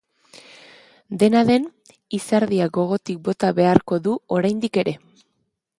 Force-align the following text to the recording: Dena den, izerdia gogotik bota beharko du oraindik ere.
Dena 1.23 1.43
den, 1.49 1.67
izerdia 2.19 2.69
gogotik 2.79 3.21
bota 3.29 3.53
beharko 3.61 4.03
du 4.09 4.19
oraindik 4.39 4.83
ere. 4.87 4.99